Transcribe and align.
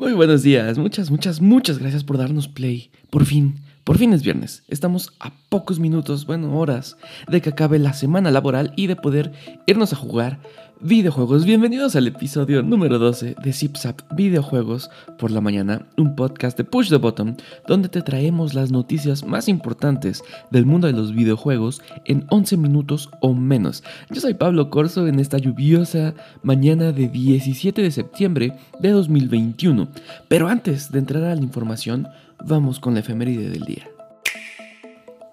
Muy 0.00 0.14
buenos 0.14 0.42
días, 0.42 0.78
muchas, 0.78 1.10
muchas, 1.10 1.42
muchas 1.42 1.76
gracias 1.76 2.04
por 2.04 2.16
darnos 2.16 2.48
play. 2.48 2.90
Por 3.10 3.26
fin, 3.26 3.60
por 3.84 3.98
fin 3.98 4.14
es 4.14 4.22
viernes. 4.22 4.62
Estamos 4.68 5.12
a 5.20 5.30
pocos 5.50 5.78
minutos, 5.78 6.24
bueno, 6.24 6.58
horas, 6.58 6.96
de 7.28 7.42
que 7.42 7.50
acabe 7.50 7.78
la 7.78 7.92
semana 7.92 8.30
laboral 8.30 8.72
y 8.76 8.86
de 8.86 8.96
poder 8.96 9.30
irnos 9.66 9.92
a 9.92 9.96
jugar 9.96 10.40
videojuegos. 10.82 11.44
Bienvenidos 11.44 11.94
al 11.94 12.06
episodio 12.06 12.62
número 12.62 12.98
12 12.98 13.36
de 13.42 13.52
ZipZap 13.52 14.00
Videojuegos 14.14 14.90
por 15.18 15.30
la 15.30 15.42
mañana, 15.42 15.86
un 15.98 16.16
podcast 16.16 16.56
de 16.56 16.64
Push 16.64 16.88
the 16.88 16.96
Button, 16.96 17.36
donde 17.68 17.90
te 17.90 18.00
traemos 18.00 18.54
las 18.54 18.70
noticias 18.70 19.24
más 19.24 19.48
importantes 19.48 20.22
del 20.50 20.64
mundo 20.64 20.86
de 20.86 20.94
los 20.94 21.14
videojuegos 21.14 21.82
en 22.06 22.24
11 22.30 22.56
minutos 22.56 23.10
o 23.20 23.34
menos. 23.34 23.84
Yo 24.10 24.22
soy 24.22 24.32
Pablo 24.34 24.70
Corso 24.70 25.06
en 25.06 25.20
esta 25.20 25.36
lluviosa 25.36 26.14
mañana 26.42 26.92
de 26.92 27.08
17 27.08 27.82
de 27.82 27.90
septiembre 27.90 28.56
de 28.78 28.90
2021. 28.90 29.88
Pero 30.28 30.48
antes 30.48 30.90
de 30.90 30.98
entrar 30.98 31.24
a 31.24 31.34
la 31.34 31.42
información, 31.42 32.08
vamos 32.42 32.80
con 32.80 32.94
la 32.94 33.00
efeméride 33.00 33.50
del 33.50 33.64
día. 33.64 33.86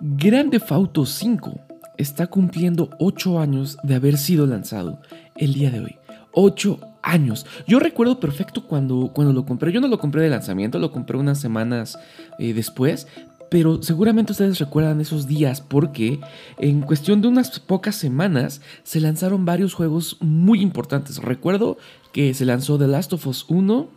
Grande 0.01 0.61
Auto 0.69 1.05
5 1.05 1.67
está 1.97 2.27
cumpliendo 2.27 2.89
8 2.99 3.39
años 3.39 3.77
de 3.83 3.95
haber 3.95 4.17
sido 4.17 4.45
lanzado 4.45 4.99
el 5.37 5.53
día 5.53 5.71
de 5.71 5.79
hoy. 5.81 5.95
8 6.31 6.79
años. 7.01 7.45
Yo 7.67 7.79
recuerdo 7.79 8.19
perfecto 8.19 8.63
cuando, 8.67 9.11
cuando 9.13 9.33
lo 9.33 9.45
compré. 9.45 9.71
Yo 9.71 9.81
no 9.81 9.87
lo 9.87 9.97
compré 9.99 10.21
de 10.21 10.29
lanzamiento, 10.29 10.77
lo 10.77 10.91
compré 10.91 11.17
unas 11.17 11.39
semanas 11.39 11.97
eh, 12.37 12.53
después. 12.53 13.07
Pero 13.49 13.81
seguramente 13.81 14.33
ustedes 14.33 14.59
recuerdan 14.59 14.99
esos 14.99 15.25
días 15.25 15.61
porque 15.61 16.19
en 16.57 16.81
cuestión 16.81 17.21
de 17.21 17.29
unas 17.29 17.59
pocas 17.59 17.95
semanas 17.95 18.61
se 18.83 18.99
lanzaron 18.99 19.45
varios 19.45 19.73
juegos 19.73 20.17
muy 20.19 20.61
importantes. 20.61 21.17
Recuerdo 21.19 21.77
que 22.11 22.33
se 22.33 22.45
lanzó 22.45 22.77
The 22.77 22.87
Last 22.87 23.13
of 23.13 23.25
Us 23.25 23.45
1, 23.47 23.87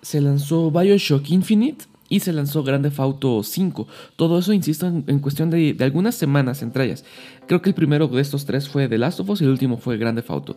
se 0.00 0.20
lanzó 0.20 0.70
Bioshock 0.70 1.28
Infinite 1.30 1.86
y 2.08 2.20
se 2.20 2.32
lanzó 2.32 2.62
Grande 2.62 2.92
Auto 2.96 3.42
5. 3.42 3.86
Todo 4.16 4.38
eso, 4.38 4.52
insisto, 4.52 4.86
en, 4.86 5.18
cuestión 5.18 5.50
de, 5.50 5.76
algunas 5.80 6.14
semanas 6.14 6.62
entre 6.62 6.84
ellas. 6.84 7.04
Creo 7.46 7.62
que 7.62 7.70
el 7.70 7.74
primero 7.74 8.08
de 8.08 8.20
estos 8.20 8.44
tres 8.44 8.68
fue 8.68 8.88
The 8.88 8.98
Last 8.98 9.20
of 9.20 9.30
Us 9.30 9.40
y 9.40 9.44
el 9.44 9.50
último 9.50 9.78
fue 9.78 9.96
Grande 9.96 10.24
Auto. 10.28 10.56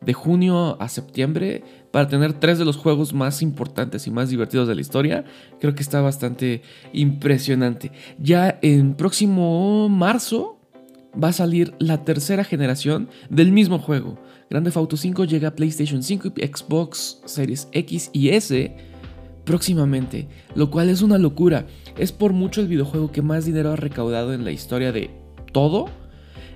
De 0.00 0.12
junio 0.12 0.80
a 0.80 0.88
septiembre, 0.88 1.64
para 1.90 2.08
tener 2.08 2.32
tres 2.32 2.58
de 2.58 2.64
los 2.64 2.76
juegos 2.76 3.12
más 3.12 3.42
importantes 3.42 4.06
y 4.06 4.10
más 4.10 4.30
divertidos 4.30 4.68
de 4.68 4.74
la 4.74 4.80
historia, 4.80 5.24
creo 5.60 5.74
que 5.74 5.82
está 5.82 6.00
bastante 6.00 6.62
impresionante. 6.92 7.90
Ya 8.18 8.58
en 8.62 8.94
próximo 8.94 9.88
marzo 9.88 10.58
va 11.22 11.28
a 11.28 11.32
salir 11.32 11.74
la 11.78 12.04
tercera 12.04 12.44
generación 12.44 13.08
del 13.30 13.52
mismo 13.52 13.78
juego. 13.78 14.18
Grande 14.50 14.70
Auto 14.74 14.96
5 14.96 15.24
llega 15.24 15.48
a 15.48 15.54
PlayStation 15.54 16.02
5 16.02 16.32
y 16.36 16.46
Xbox 16.46 17.20
Series 17.26 17.68
X 17.72 18.10
y 18.12 18.30
S 18.30 18.74
próximamente, 19.48 20.28
lo 20.54 20.70
cual 20.70 20.90
es 20.90 21.00
una 21.00 21.16
locura. 21.16 21.66
Es 21.96 22.12
por 22.12 22.34
mucho 22.34 22.60
el 22.60 22.68
videojuego 22.68 23.10
que 23.10 23.22
más 23.22 23.46
dinero 23.46 23.72
ha 23.72 23.76
recaudado 23.76 24.34
en 24.34 24.44
la 24.44 24.50
historia 24.50 24.92
de 24.92 25.10
todo. 25.52 25.86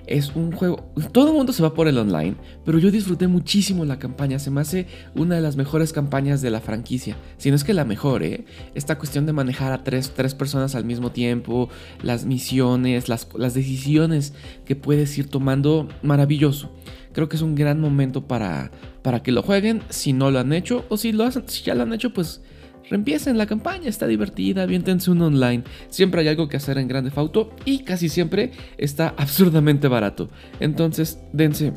Es 0.05 0.35
un 0.35 0.51
juego, 0.51 0.91
todo 1.11 1.29
el 1.29 1.33
mundo 1.33 1.53
se 1.53 1.63
va 1.63 1.73
por 1.73 1.87
el 1.87 1.97
online, 1.97 2.35
pero 2.63 2.77
yo 2.77 2.91
disfruté 2.91 3.27
muchísimo 3.27 3.83
la 3.83 3.97
campaña, 3.97 4.37
se 4.37 4.51
me 4.51 4.61
hace 4.61 4.85
una 5.15 5.35
de 5.35 5.41
las 5.41 5.55
mejores 5.55 5.91
campañas 5.91 6.41
de 6.41 6.51
la 6.51 6.59
franquicia, 6.59 7.15
si 7.37 7.49
no 7.49 7.55
es 7.55 7.63
que 7.63 7.73
la 7.73 7.85
mejor, 7.85 8.21
¿eh? 8.21 8.43
Esta 8.75 8.99
cuestión 8.99 9.25
de 9.25 9.31
manejar 9.31 9.71
a 9.71 9.83
tres, 9.83 10.09
personas 10.09 10.75
al 10.75 10.83
mismo 10.83 11.11
tiempo, 11.11 11.69
las 12.03 12.25
misiones, 12.25 13.07
las, 13.07 13.29
las 13.35 13.53
decisiones 13.53 14.33
que 14.65 14.75
puedes 14.75 15.17
ir 15.17 15.29
tomando, 15.29 15.87
maravilloso. 16.03 16.69
Creo 17.13 17.29
que 17.29 17.37
es 17.37 17.41
un 17.41 17.55
gran 17.55 17.79
momento 17.79 18.27
para, 18.27 18.71
para 19.01 19.23
que 19.23 19.31
lo 19.31 19.41
jueguen, 19.41 19.81
si 19.89 20.11
no 20.11 20.29
lo 20.29 20.39
han 20.39 20.51
hecho, 20.51 20.85
o 20.89 20.97
si, 20.97 21.13
lo 21.13 21.23
hacen, 21.23 21.47
si 21.47 21.63
ya 21.63 21.75
lo 21.75 21.83
han 21.83 21.93
hecho, 21.93 22.13
pues 22.13 22.41
Reempiecen 22.89 23.37
la 23.37 23.45
campaña, 23.45 23.89
está 23.89 24.07
divertida, 24.07 24.63
aviéntense 24.63 25.09
un 25.11 25.21
online. 25.21 25.63
Siempre 25.89 26.21
hay 26.21 26.27
algo 26.27 26.47
que 26.47 26.57
hacer 26.57 26.77
en 26.77 26.87
Grande 26.87 27.11
Auto 27.15 27.51
y 27.65 27.79
casi 27.79 28.09
siempre 28.09 28.51
está 28.77 29.09
absurdamente 29.17 29.87
barato. 29.87 30.29
Entonces, 30.59 31.19
dense, 31.31 31.73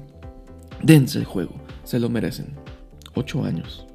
dense 0.83 1.19
el 1.19 1.25
juego, 1.25 1.55
se 1.85 1.99
lo 1.99 2.09
merecen. 2.09 2.55
8 3.15 3.45
años. 3.45 3.87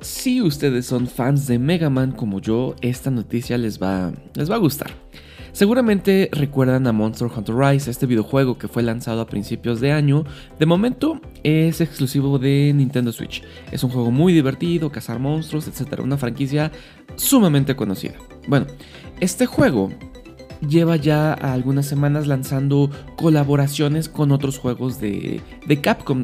Si 0.00 0.40
ustedes 0.40 0.86
son 0.86 1.08
fans 1.08 1.48
de 1.48 1.58
Mega 1.58 1.90
Man 1.90 2.12
como 2.12 2.40
yo, 2.40 2.76
esta 2.82 3.10
noticia 3.10 3.58
les 3.58 3.82
va, 3.82 4.12
les 4.34 4.48
va 4.48 4.54
a 4.54 4.58
gustar. 4.58 4.90
Seguramente 5.58 6.28
recuerdan 6.30 6.86
a 6.86 6.92
Monster 6.92 7.28
Hunter 7.36 7.56
Rise, 7.56 7.90
este 7.90 8.06
videojuego 8.06 8.58
que 8.58 8.68
fue 8.68 8.84
lanzado 8.84 9.20
a 9.20 9.26
principios 9.26 9.80
de 9.80 9.90
año. 9.90 10.24
De 10.56 10.66
momento 10.66 11.20
es 11.42 11.80
exclusivo 11.80 12.38
de 12.38 12.72
Nintendo 12.72 13.10
Switch. 13.10 13.42
Es 13.72 13.82
un 13.82 13.90
juego 13.90 14.12
muy 14.12 14.32
divertido, 14.32 14.92
cazar 14.92 15.18
monstruos, 15.18 15.66
etc. 15.66 15.98
Una 16.00 16.16
franquicia 16.16 16.70
sumamente 17.16 17.74
conocida. 17.74 18.14
Bueno, 18.46 18.68
este 19.18 19.46
juego 19.46 19.90
lleva 20.60 20.94
ya 20.94 21.32
algunas 21.32 21.86
semanas 21.86 22.28
lanzando 22.28 22.88
colaboraciones 23.16 24.08
con 24.08 24.30
otros 24.30 24.58
juegos 24.58 25.00
de, 25.00 25.40
de 25.66 25.80
Capcom. 25.80 26.22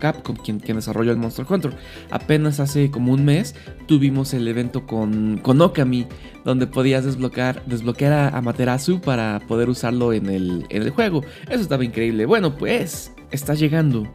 Capcom, 0.00 0.34
quien, 0.34 0.58
quien, 0.58 0.76
desarrolló 0.78 1.12
el 1.12 1.18
Monster 1.18 1.46
Hunter. 1.48 1.72
Apenas 2.10 2.58
hace 2.58 2.90
como 2.90 3.12
un 3.12 3.24
mes 3.24 3.54
tuvimos 3.86 4.34
el 4.34 4.48
evento 4.48 4.86
con, 4.86 5.38
con 5.38 5.60
Okami, 5.60 6.06
donde 6.44 6.66
podías 6.66 7.04
desbloquear, 7.04 7.64
desbloquear 7.66 8.12
a 8.12 8.28
Amaterasu 8.38 9.00
para 9.00 9.40
poder 9.46 9.68
usarlo 9.68 10.12
en 10.12 10.28
el, 10.28 10.66
en 10.68 10.82
el 10.82 10.90
juego. 10.90 11.24
Eso 11.48 11.60
estaba 11.60 11.84
increíble. 11.84 12.26
Bueno, 12.26 12.56
pues 12.56 13.12
está 13.30 13.54
llegando 13.54 14.06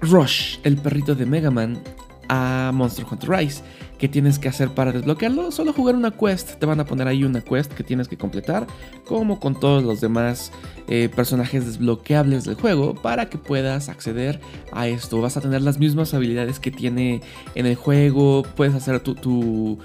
Rush, 0.00 0.58
el 0.64 0.76
perrito 0.76 1.14
de 1.14 1.26
Mega 1.26 1.50
Man, 1.50 1.78
a 2.28 2.70
Monster 2.74 3.06
Hunter 3.08 3.30
Rise. 3.30 3.62
¿Qué 3.98 4.08
tienes 4.08 4.40
que 4.40 4.48
hacer 4.48 4.70
para 4.70 4.90
desbloquearlo? 4.90 5.52
Solo 5.52 5.72
jugar 5.72 5.94
una 5.94 6.10
quest. 6.10 6.58
Te 6.58 6.66
van 6.66 6.80
a 6.80 6.84
poner 6.84 7.06
ahí 7.06 7.22
una 7.22 7.40
quest 7.40 7.72
que 7.72 7.84
tienes 7.84 8.08
que 8.08 8.16
completar, 8.16 8.66
como 9.04 9.38
con 9.38 9.60
todos 9.60 9.84
los 9.84 10.00
demás 10.00 10.50
eh, 10.88 11.08
personajes 11.14 11.66
desbloqueables 11.66 12.42
del 12.42 12.56
juego, 12.56 12.94
para 12.94 13.28
que 13.28 13.38
puedas 13.38 13.88
acceder 13.88 14.40
a 14.72 14.88
esto. 14.88 15.20
Vas 15.20 15.36
a 15.36 15.40
tener 15.40 15.62
las 15.62 15.78
mismas 15.78 16.14
habilidades 16.14 16.58
que 16.58 16.72
tiene 16.72 17.20
en 17.54 17.66
el 17.66 17.76
juego. 17.76 18.42
Puedes 18.56 18.74
hacer 18.74 18.98
tu, 18.98 19.14
tu, 19.14 19.78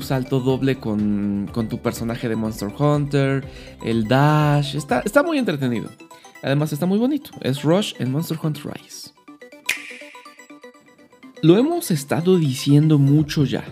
salto 0.00 0.40
doble 0.40 0.76
con, 0.76 1.48
con, 1.52 1.68
tu 1.68 1.78
personaje 1.78 2.28
de 2.28 2.36
Monster 2.36 2.70
Hunter, 2.78 3.44
el 3.84 4.08
dash. 4.08 4.76
Está, 4.76 5.00
está 5.00 5.22
muy 5.22 5.38
entretenido. 5.38 5.88
Además 6.42 6.72
está 6.72 6.86
muy 6.86 6.98
bonito. 6.98 7.30
Es 7.40 7.62
Rush 7.62 7.94
en 7.98 8.12
Monster 8.12 8.38
Hunter 8.42 8.72
Rise. 8.72 9.10
Lo 11.42 11.58
hemos 11.58 11.90
estado 11.90 12.38
diciendo 12.38 12.98
mucho 12.98 13.44
ya, 13.44 13.64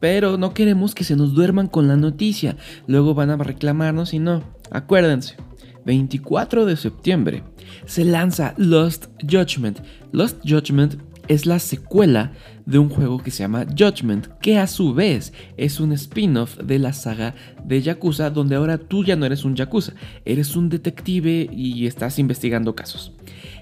pero 0.00 0.36
no 0.36 0.52
queremos 0.52 0.94
que 0.94 1.04
se 1.04 1.16
nos 1.16 1.34
duerman 1.34 1.68
con 1.68 1.88
la 1.88 1.96
noticia. 1.96 2.56
Luego 2.86 3.14
van 3.14 3.30
a 3.30 3.36
reclamarnos 3.36 4.14
y 4.14 4.18
no. 4.18 4.42
Acuérdense, 4.70 5.36
24 5.84 6.66
de 6.66 6.76
septiembre 6.76 7.44
se 7.86 8.04
lanza 8.04 8.54
Lost 8.56 9.06
Judgment. 9.22 9.80
Lost 10.12 10.38
Judgment 10.44 11.09
es 11.30 11.46
la 11.46 11.60
secuela 11.60 12.32
de 12.66 12.80
un 12.80 12.88
juego 12.88 13.22
que 13.22 13.30
se 13.30 13.44
llama 13.44 13.64
Judgment, 13.64 14.26
que 14.40 14.58
a 14.58 14.66
su 14.66 14.94
vez 14.94 15.32
es 15.56 15.78
un 15.78 15.92
spin-off 15.92 16.58
de 16.58 16.80
la 16.80 16.92
saga 16.92 17.36
de 17.64 17.80
Yakuza, 17.80 18.30
donde 18.30 18.56
ahora 18.56 18.78
tú 18.78 19.04
ya 19.04 19.14
no 19.14 19.26
eres 19.26 19.44
un 19.44 19.54
Yakuza, 19.54 19.92
eres 20.24 20.56
un 20.56 20.68
detective 20.68 21.48
y 21.52 21.86
estás 21.86 22.18
investigando 22.18 22.74
casos. 22.74 23.12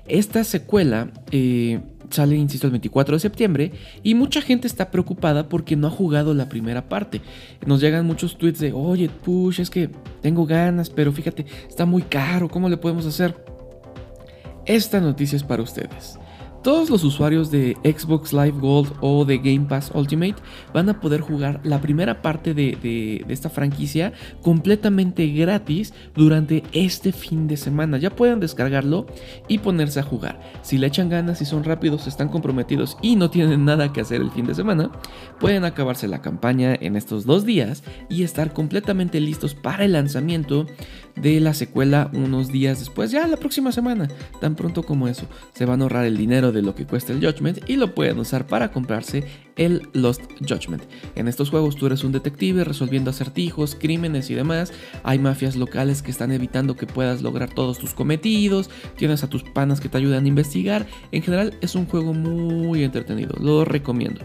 Esta 0.07 0.45
secuela 0.45 1.11
eh, 1.31 1.81
sale, 2.09 2.37
insisto, 2.37 2.67
el 2.67 2.71
24 2.71 3.17
de 3.17 3.21
septiembre 3.21 3.73
y 4.03 4.15
mucha 4.15 4.41
gente 4.41 4.67
está 4.67 4.91
preocupada 4.91 5.51
porque 5.51 5.77
no 5.77 5.89
ha 5.89 5.91
jugado 5.91 6.33
la 6.33 6.49
primera 6.49 6.89
parte. 6.89 7.21
Nos 7.67 7.83
llegan 7.83 8.07
muchos 8.07 8.39
tweets 8.39 8.61
de, 8.61 8.73
oye, 8.73 9.11
push, 9.11 9.61
es 9.61 9.69
que 9.69 9.91
tengo 10.23 10.47
ganas, 10.47 10.89
pero 10.89 11.13
fíjate, 11.13 11.45
está 11.69 11.85
muy 11.85 12.01
caro, 12.01 12.49
¿cómo 12.49 12.71
le 12.71 12.79
podemos 12.79 13.05
hacer? 13.05 13.37
Esta 14.65 15.03
noticia 15.03 15.37
es 15.37 15.43
para 15.43 15.63
ustedes. 15.63 16.19
Todos 16.63 16.91
los 16.91 17.05
usuarios 17.05 17.53
de 17.53 17.77
Xbox 17.85 18.33
Live 18.33 18.59
Gold 18.61 18.93
o 19.01 19.25
de 19.25 19.39
Game 19.39 19.67
Pass 19.69 19.93
Ultimate 19.95 20.35
van 20.75 20.89
a 20.89 21.01
poder 21.01 21.21
jugar 21.21 21.61
la 21.63 21.81
primera 21.81 22.21
parte 22.21 22.53
de, 22.53 23.25
esta 23.29 23.49
franquicia 23.49 24.13
completamente 24.43 25.29
gratis 25.29 25.95
durante 26.17 26.65
este 26.73 27.13
fin 27.13 27.47
de 27.47 27.57
semana. 27.57 27.99
Ya 27.99 28.11
pueden 28.11 28.41
descargarlo 28.41 29.07
y 29.47 29.59
ponerse 29.59 30.01
a 30.01 30.03
jugar. 30.03 30.41
Si 30.63 30.79
le 30.79 30.89
echan 30.89 31.09
ganas, 31.09 31.39
si 31.39 31.45
son 31.45 31.63
rápidos, 31.63 32.07
están 32.09 32.29
comprometidos 32.29 32.97
y 33.03 33.15
no 33.15 33.31
tienen 33.31 33.65
nada 33.65 33.93
que 33.93 34.01
hacer 34.01 34.21
el 34.21 34.31
fin 34.33 34.47
de 34.47 34.55
semana, 34.55 34.91
pueden 35.39 35.65
acabarse 35.65 36.09
la 36.09 36.23
campaña 36.23 36.75
en 36.75 36.97
estos 36.97 37.25
dos 37.25 37.45
días 37.45 37.85
y 38.09 38.25
estar 38.25 38.53
completamente 38.53 39.21
listos 39.21 39.55
para 39.55 39.85
el 39.85 39.93
lanzamiento 39.93 40.67
de 41.17 41.41
la 41.41 41.55
secuela 41.55 42.11
unos 42.13 42.49
días 42.49 42.79
después, 42.79 43.11
ya 43.11 43.27
la 43.27 43.37
próxima 43.37 43.73
semana, 43.73 44.09
tan 44.41 44.55
pronto 44.55 44.83
como 44.83 45.09
eso. 45.09 45.27
Se 45.55 45.65
van 45.65 45.81
a 45.81 45.85
ahorrar 45.85 46.05
el 46.05 46.17
dinero 46.17 46.48
de 46.53 46.63
lo 46.63 46.75
que 46.75 46.87
cuesta 46.87 47.13
el 47.13 47.25
Judgment 47.25 47.69
y 47.69 47.77
lo 47.77 47.95
pueden 47.95 48.19
usar 48.19 48.47
para 48.47 48.71
comprarse 48.71 49.25
el 49.57 49.89
Lost 49.93 50.23
Judgment. 50.41 50.85
En 51.15 51.29
estos 51.29 51.51
juegos 51.51 51.77
tú 51.77 51.87
eres 51.87 52.05
un 52.05 52.13
detective 52.13 52.65
resolviendo 52.65 53.11
acertijos, 53.11 53.75
crímenes 53.75 54.31
y 54.31 54.35
demás. 54.35 54.73
Hay 55.03 55.19
mafias 55.19 55.57
locales 55.57 56.03
que 56.03 56.11
están 56.11 56.33
evitando 56.33 56.77
que 56.77 56.87
puedas 56.87 57.23
lograr 57.23 57.53
todos 57.53 57.79
tus 57.79 57.95
cometidos. 57.95 58.71
Tienes 58.97 59.25
a 59.25 59.29
tus 59.29 59.43
panas 59.43 59.81
que 59.81 59.89
te 59.89 59.99
ayudan 59.99 60.25
a 60.25 60.29
investigar. 60.29 60.87
En 61.13 61.23
general 61.23 61.55
es 61.61 61.75
un 61.75 61.87
juego 61.87 62.13
muy 62.13 62.85
entretenido, 62.85 63.35
lo 63.41 63.65
recomiendo. 63.65 64.21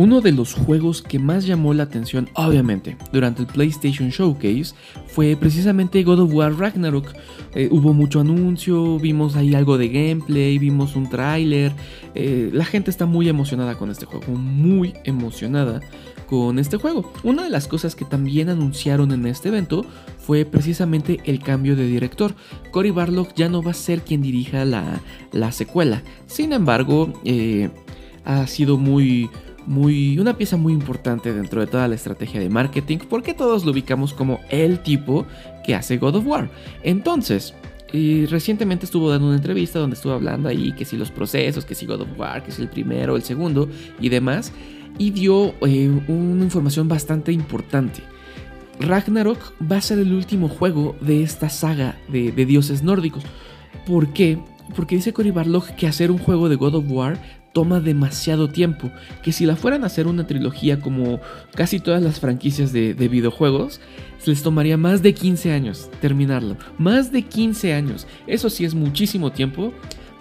Uno 0.00 0.22
de 0.22 0.32
los 0.32 0.54
juegos 0.54 1.02
que 1.02 1.18
más 1.18 1.44
llamó 1.44 1.74
la 1.74 1.82
atención, 1.82 2.30
obviamente, 2.32 2.96
durante 3.12 3.42
el 3.42 3.46
PlayStation 3.46 4.08
Showcase 4.08 4.74
fue 5.08 5.36
precisamente 5.36 6.02
God 6.02 6.20
of 6.20 6.32
War 6.32 6.54
Ragnarok. 6.54 7.12
Eh, 7.54 7.68
hubo 7.70 7.92
mucho 7.92 8.20
anuncio, 8.20 8.98
vimos 8.98 9.36
ahí 9.36 9.54
algo 9.54 9.76
de 9.76 9.90
gameplay, 9.90 10.56
vimos 10.56 10.96
un 10.96 11.10
tráiler. 11.10 11.74
Eh, 12.14 12.48
la 12.50 12.64
gente 12.64 12.90
está 12.90 13.04
muy 13.04 13.28
emocionada 13.28 13.76
con 13.76 13.90
este 13.90 14.06
juego, 14.06 14.32
muy 14.32 14.94
emocionada 15.04 15.82
con 16.26 16.58
este 16.58 16.78
juego. 16.78 17.12
Una 17.22 17.44
de 17.44 17.50
las 17.50 17.68
cosas 17.68 17.94
que 17.94 18.06
también 18.06 18.48
anunciaron 18.48 19.12
en 19.12 19.26
este 19.26 19.48
evento 19.50 19.84
fue 20.16 20.46
precisamente 20.46 21.20
el 21.26 21.40
cambio 21.40 21.76
de 21.76 21.86
director. 21.86 22.34
Cory 22.70 22.90
Barlog 22.90 23.34
ya 23.34 23.50
no 23.50 23.62
va 23.62 23.72
a 23.72 23.74
ser 23.74 24.00
quien 24.00 24.22
dirija 24.22 24.64
la, 24.64 25.52
secuela. 25.52 26.02
Sin 26.26 26.54
embargo, 26.54 27.12
eh, 27.26 27.68
ha 28.24 28.46
sido 28.46 28.78
muy 28.78 29.28
muy, 29.66 30.18
una 30.18 30.36
pieza 30.36 30.56
muy 30.56 30.72
importante 30.72 31.32
dentro 31.32 31.60
de 31.60 31.66
toda 31.66 31.88
la 31.88 31.94
estrategia 31.94 32.40
de 32.40 32.48
marketing 32.48 32.98
porque 33.08 33.34
todos 33.34 33.64
lo 33.64 33.72
ubicamos 33.72 34.14
como 34.14 34.40
el 34.50 34.80
tipo 34.80 35.26
que 35.64 35.74
hace 35.74 35.98
God 35.98 36.16
of 36.16 36.26
War. 36.26 36.50
Entonces, 36.82 37.54
recientemente 38.28 38.84
estuvo 38.84 39.10
dando 39.10 39.26
una 39.26 39.36
entrevista 39.36 39.78
donde 39.78 39.94
estuvo 39.94 40.12
hablando 40.12 40.48
ahí 40.48 40.72
que 40.72 40.84
si 40.84 40.96
los 40.96 41.10
procesos, 41.10 41.64
que 41.64 41.74
si 41.74 41.86
God 41.86 42.02
of 42.02 42.18
War, 42.18 42.42
que 42.42 42.52
si 42.52 42.62
el 42.62 42.68
primero, 42.68 43.16
el 43.16 43.22
segundo 43.22 43.68
y 44.00 44.08
demás, 44.08 44.52
y 44.98 45.10
dio 45.10 45.54
eh, 45.66 45.88
una 46.08 46.44
información 46.44 46.88
bastante 46.88 47.32
importante. 47.32 48.02
Ragnarok 48.80 49.38
va 49.70 49.76
a 49.76 49.80
ser 49.80 49.98
el 49.98 50.12
último 50.12 50.48
juego 50.48 50.96
de 51.00 51.22
esta 51.22 51.48
saga 51.48 51.98
de, 52.08 52.32
dioses 52.32 52.82
nórdicos. 52.82 53.24
¿Por 53.86 54.12
qué? 54.12 54.38
Porque 54.74 54.96
dice 54.96 55.12
Cory 55.12 55.30
Barlog 55.30 55.74
que 55.76 55.86
hacer 55.86 56.10
un 56.10 56.18
juego 56.18 56.48
de 56.48 56.56
God 56.56 56.76
of 56.76 56.84
War 56.88 57.39
toma 57.52 57.80
demasiado 57.80 58.48
tiempo, 58.48 58.90
que 59.22 59.32
si 59.32 59.46
la 59.46 59.56
fueran 59.56 59.82
a 59.82 59.86
hacer 59.86 60.06
una 60.06 60.26
trilogía 60.26 60.80
como 60.80 61.20
casi 61.54 61.80
todas 61.80 62.02
las 62.02 62.20
franquicias 62.20 62.72
de, 62.72 62.94
videojuegos, 62.94 63.80
les 64.26 64.42
tomaría 64.42 64.76
más 64.76 65.02
de 65.02 65.14
15 65.14 65.52
años 65.52 65.90
terminarlo. 66.00 66.56
Más 66.78 67.10
de 67.10 67.22
15 67.22 67.72
años. 67.72 68.06
Eso 68.26 68.50
sí 68.50 68.64
es 68.64 68.74
muchísimo 68.74 69.32
tiempo 69.32 69.72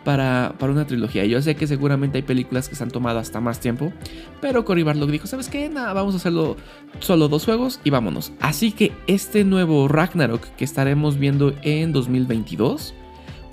para, 0.03 0.55
para, 0.57 0.71
una 0.71 0.87
trilogía. 0.87 1.25
Yo 1.25 1.41
sé 1.41 1.55
que 1.55 1.67
seguramente 1.67 2.17
hay 2.17 2.23
películas 2.23 2.69
que 2.69 2.75
se 2.75 2.83
han 2.83 2.89
tomado 2.89 3.19
hasta 3.19 3.39
más 3.39 3.59
tiempo, 3.59 3.93
pero 4.41 4.65
Cory 4.65 4.83
Barlog 4.83 5.11
dijo, 5.11 5.27
¿sabes 5.27 5.49
qué? 5.49 5.69
Nada, 5.69 5.93
vamos 5.93 6.13
a 6.15 6.17
hacerlo 6.17 6.55
solo 6.99 7.27
dos 7.27 7.45
juegos 7.45 7.79
y 7.83 7.89
vámonos. 7.89 8.31
Así 8.39 8.71
que 8.71 8.91
este 9.07 9.43
nuevo 9.43 9.87
Ragnarok 9.87 10.41
que 10.55 10.63
estaremos 10.63 11.19
viendo 11.19 11.53
en 11.61 11.91
2022 11.91 12.95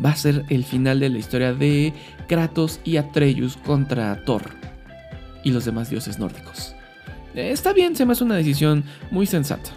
va 0.04 0.10
a 0.10 0.16
ser 0.16 0.44
el 0.48 0.64
final 0.64 1.00
de 1.00 1.10
la 1.10 1.18
historia 1.18 1.52
de 1.52 1.92
Kratos 2.28 2.80
y 2.84 2.96
Atreus 2.96 3.56
contra 3.56 4.24
Thor 4.24 4.42
y 5.42 5.50
los 5.50 5.64
demás 5.64 5.90
dioses 5.90 6.18
nórdicos. 6.18 6.74
Está 7.34 7.72
bien, 7.72 7.94
se 7.94 8.06
me 8.06 8.12
hace 8.12 8.24
una 8.24 8.36
decisión 8.36 8.84
muy 9.10 9.26
sensata. 9.26 9.70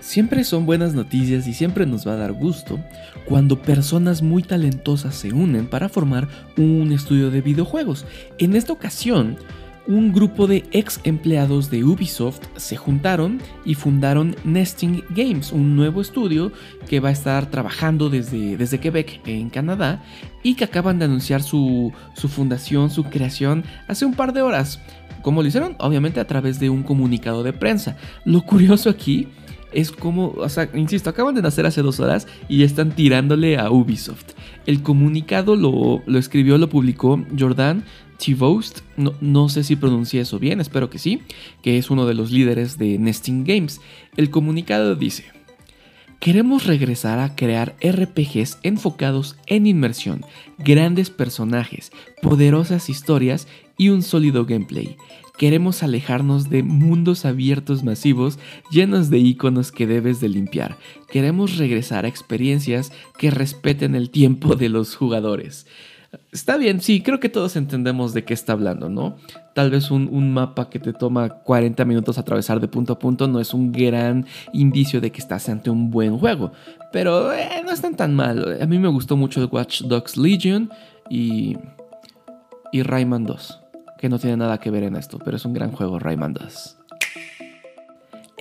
Siempre 0.00 0.44
son 0.44 0.66
buenas 0.66 0.94
noticias 0.94 1.46
y 1.46 1.54
siempre 1.54 1.86
nos 1.86 2.06
va 2.06 2.12
a 2.12 2.16
dar 2.16 2.34
gusto 2.34 2.78
cuando 3.26 3.62
personas 3.62 4.22
muy 4.22 4.42
talentosas 4.42 5.14
se 5.14 5.32
unen 5.32 5.66
para 5.66 5.88
formar 5.88 6.28
un 6.58 6.92
estudio 6.92 7.30
de 7.30 7.40
videojuegos. 7.40 8.04
En 8.38 8.54
esta 8.54 8.72
ocasión, 8.74 9.38
un 9.86 10.12
grupo 10.12 10.46
de 10.46 10.64
ex 10.72 11.00
empleados 11.04 11.70
de 11.70 11.84
Ubisoft 11.84 12.40
se 12.56 12.76
juntaron 12.76 13.40
y 13.64 13.74
fundaron 13.74 14.34
Nesting 14.44 15.04
Games, 15.10 15.52
un 15.52 15.76
nuevo 15.76 16.00
estudio 16.00 16.52
que 16.88 17.00
va 17.00 17.10
a 17.10 17.12
estar 17.12 17.50
trabajando 17.50 18.08
desde, 18.08 18.56
desde 18.56 18.80
Quebec 18.80 19.20
en 19.26 19.50
Canadá 19.50 20.02
y 20.42 20.54
que 20.54 20.64
acaban 20.64 20.98
de 20.98 21.04
anunciar 21.04 21.42
su, 21.42 21.92
su 22.14 22.28
fundación, 22.28 22.90
su 22.90 23.04
creación 23.04 23.64
hace 23.86 24.06
un 24.06 24.14
par 24.14 24.32
de 24.32 24.42
horas. 24.42 24.80
¿Cómo 25.22 25.42
lo 25.42 25.48
hicieron? 25.48 25.76
Obviamente 25.78 26.20
a 26.20 26.26
través 26.26 26.60
de 26.60 26.70
un 26.70 26.82
comunicado 26.82 27.42
de 27.42 27.52
prensa. 27.52 27.96
Lo 28.24 28.42
curioso 28.42 28.90
aquí 28.90 29.28
es 29.74 29.90
como, 29.90 30.28
o 30.36 30.48
sea, 30.48 30.68
insisto, 30.74 31.10
acaban 31.10 31.34
de 31.34 31.42
nacer 31.42 31.66
hace 31.66 31.82
dos 31.82 32.00
horas 32.00 32.26
y 32.48 32.62
están 32.62 32.92
tirándole 32.92 33.58
a 33.58 33.70
Ubisoft. 33.70 34.32
El 34.66 34.82
comunicado 34.82 35.56
lo, 35.56 36.02
lo 36.06 36.18
escribió, 36.18 36.56
lo 36.58 36.68
publicó 36.68 37.22
Jordan 37.38 37.84
Chivost, 38.18 38.80
no, 38.96 39.14
no, 39.20 39.48
sé 39.48 39.64
si 39.64 39.76
pronuncié 39.76 40.22
eso 40.22 40.38
bien, 40.38 40.60
espero 40.60 40.90
que 40.90 40.98
sí, 40.98 41.22
que 41.62 41.78
es 41.78 41.90
uno 41.90 42.06
de 42.06 42.14
los 42.14 42.30
líderes 42.30 42.78
de 42.78 42.98
Nesting 42.98 43.44
Games. 43.44 43.80
El 44.16 44.30
comunicado 44.30 44.94
dice, 44.94 45.24
queremos 46.20 46.66
regresar 46.66 47.18
a 47.18 47.34
crear 47.36 47.76
RPGs 47.82 48.58
enfocados 48.62 49.36
en 49.46 49.66
inmersión, 49.66 50.24
grandes 50.58 51.10
personajes, 51.10 51.92
poderosas 52.22 52.88
historias 52.88 53.46
y 53.76 53.90
un 53.90 54.02
sólido 54.02 54.46
gameplay. 54.46 54.96
Queremos 55.36 55.82
alejarnos 55.82 56.48
de 56.48 56.62
mundos 56.62 57.24
abiertos 57.24 57.82
masivos 57.82 58.38
llenos 58.70 59.10
de 59.10 59.18
iconos 59.18 59.72
que 59.72 59.86
debes 59.86 60.20
de 60.20 60.28
limpiar. 60.28 60.78
Queremos 61.10 61.56
regresar 61.56 62.04
a 62.04 62.08
experiencias 62.08 62.92
que 63.18 63.32
respeten 63.32 63.96
el 63.96 64.10
tiempo 64.10 64.54
de 64.54 64.68
los 64.68 64.94
jugadores. 64.94 65.66
Está 66.32 66.56
bien, 66.56 66.80
sí, 66.80 67.00
creo 67.00 67.20
que 67.20 67.28
todos 67.28 67.56
entendemos 67.56 68.14
de 68.14 68.24
qué 68.24 68.34
está 68.34 68.52
hablando, 68.52 68.88
¿no? 68.88 69.16
Tal 69.54 69.70
vez 69.70 69.90
un, 69.90 70.32
mapa 70.32 70.68
que 70.68 70.78
te 70.78 70.92
toma 70.92 71.28
40 71.28 71.84
minutos 71.84 72.18
atravesar 72.18 72.60
de 72.60 72.68
punto 72.68 72.94
a 72.94 72.98
punto 72.98 73.28
no 73.28 73.40
es 73.40 73.54
un 73.54 73.72
gran 73.72 74.26
indicio 74.52 75.00
de 75.00 75.12
que 75.12 75.20
estás 75.20 75.48
ante 75.48 75.70
un 75.70 75.90
buen 75.90 76.18
juego, 76.18 76.52
pero 76.92 77.32
eh, 77.32 77.62
no 77.64 77.72
están 77.72 77.96
tan 77.96 78.14
mal. 78.14 78.58
A 78.60 78.66
mí 78.66 78.78
me 78.78 78.88
gustó 78.88 79.16
mucho 79.16 79.40
el 79.40 79.48
Watch 79.50 79.82
Dogs 79.82 80.16
Legion 80.16 80.70
y, 81.08 81.56
y 82.72 82.82
Rayman 82.82 83.24
2, 83.24 83.60
que 83.98 84.08
no 84.08 84.18
tiene 84.18 84.36
nada 84.36 84.58
que 84.58 84.70
ver 84.70 84.82
en 84.82 84.96
esto, 84.96 85.18
pero 85.24 85.36
es 85.36 85.44
un 85.44 85.52
gran 85.52 85.72
juego 85.72 85.98
Rayman 85.98 86.34
2. 86.34 86.78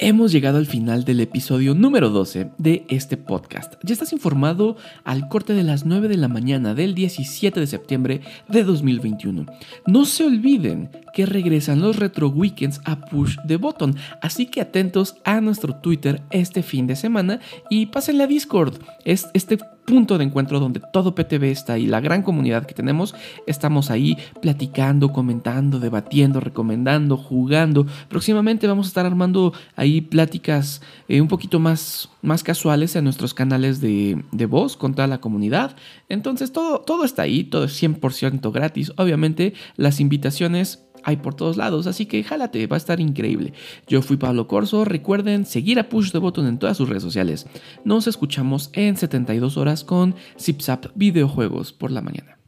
Hemos 0.05 0.33
llegado 0.33 0.57
al 0.57 0.65
final 0.65 1.05
del 1.05 1.21
episodio 1.21 1.73
número 1.75 2.09
12 2.09 2.51
de 2.57 2.85
este 2.89 3.15
podcast. 3.15 3.75
Ya 3.83 3.94
estás 3.94 4.11
informado 4.11 4.75
al 5.05 5.29
corte 5.29 5.53
de 5.53 5.63
las 5.63 5.85
9 5.85 6.09
de 6.09 6.17
la 6.17 6.27
mañana 6.27 6.75
del 6.75 6.94
17 6.94 7.57
de 7.57 7.67
septiembre 7.67 8.19
de 8.50 8.65
2021. 8.65 9.45
No 9.88 10.03
se 10.03 10.25
olviden 10.25 10.89
que 11.13 11.25
regresan 11.25 11.79
los 11.79 11.95
retro 11.95 12.27
weekends 12.27 12.81
a 12.83 13.00
push 13.00 13.38
the 13.47 13.55
button, 13.55 13.95
así 14.21 14.47
que 14.47 14.59
atentos 14.59 15.15
a 15.23 15.39
nuestro 15.39 15.77
Twitter 15.77 16.21
este 16.31 16.63
fin 16.63 16.85
de 16.85 16.97
semana 16.97 17.39
y 17.69 17.85
pásenle 17.85 18.25
a 18.25 18.27
Discord. 18.27 18.79
Es 19.05 19.29
este 19.33 19.57
punto 19.85 20.18
de 20.18 20.24
encuentro 20.24 20.59
donde 20.59 20.81
todo 20.91 21.15
PTV 21.15 21.51
está 21.51 21.77
y 21.77 21.85
la 21.85 22.00
gran 22.00 22.24
comunidad 22.24 22.65
que 22.65 22.74
tenemos, 22.74 23.15
estamos 23.47 23.91
ahí 23.91 24.18
platicando, 24.41 25.12
comentando, 25.12 25.80
debatiendo, 25.80 26.39
recomendando, 26.39 27.17
jugando. 27.17 27.86
Próximamente 28.10 28.67
vamos 28.67 28.88
a 28.88 28.89
estar 28.89 29.05
armando 29.05 29.53
ahí 29.75 30.01
pláticas 30.01 30.81
eh, 31.07 31.22
un 31.22 31.27
poquito 31.27 31.60
más, 31.60 32.10
más 32.22 32.43
casuales 32.43 32.96
en 32.96 33.03
nuestros 33.03 33.34
canales 33.34 33.81
de, 33.81 34.24
de 34.31 34.46
voz 34.46 34.77
con 34.77 34.93
toda 34.93 35.07
la 35.07 35.19
comunidad. 35.19 35.75
Entonces 36.10 36.51
todo, 36.51 36.79
todo 36.79 37.05
está 37.05 37.24
ahí, 37.24 37.43
todo 37.43 37.65
es 37.65 37.81
100% 37.81 38.51
gratis. 38.51 38.91
Obviamente 38.98 39.53
las 39.75 40.00
invitaciones 40.00 40.82
hay 41.03 41.17
por 41.17 41.36
todos 41.36 41.57
lados, 41.57 41.88
así 41.88 42.05
que 42.05 42.24
jálate, 42.24 42.67
va 42.67 42.75
a 42.75 42.77
estar 42.77 43.00
increíble. 43.00 43.53
Yo 43.88 44.01
fui 44.01 44.17
Pablo 44.17 44.48
Corso, 44.48 44.86
recuerden 44.86 45.45
seguir 45.45 45.79
a 45.79 45.89
Push 45.89 46.12
the 46.12 46.17
Button 46.17 46.48
en 46.48 46.60
todas 46.60 46.77
sus 46.77 46.89
redes 46.89 47.03
sociales. 47.03 47.48
Nos 47.86 48.07
escuchamos 48.07 48.69
en 48.74 48.98
72 48.98 49.57
horas 49.57 49.83
con 49.83 50.15
ZipZap 50.39 50.88
Videojuegos 50.95 51.74
por 51.74 51.91
la 51.91 52.01
mañana. 52.01 52.42